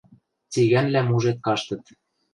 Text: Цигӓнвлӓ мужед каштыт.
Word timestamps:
Цигӓнвлӓ 0.51 1.01
мужед 1.09 1.37
каштыт. 1.45 1.83